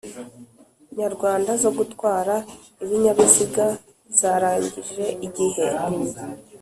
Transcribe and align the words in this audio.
nyarwanda 0.97 1.51
zo 1.63 1.71
gutwara 1.77 2.35
ibinyabiziga 2.83 3.65
zarangije 4.19 5.05
igihe 5.27 5.65